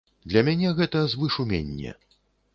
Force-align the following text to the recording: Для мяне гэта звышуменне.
Для 0.31 0.41
мяне 0.47 0.71
гэта 0.79 1.03
звышуменне. 1.13 1.97